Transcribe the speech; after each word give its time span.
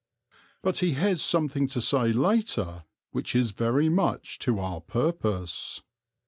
But 0.63 0.79
he 0.79 0.93
has 0.93 1.21
something 1.21 1.67
to 1.67 1.79
say 1.79 2.11
later 2.11 2.85
which 3.11 3.35
is 3.35 3.51
very 3.51 3.87
much 3.87 4.39
to 4.39 4.57
our 4.57 4.81
purpose. 4.81 5.83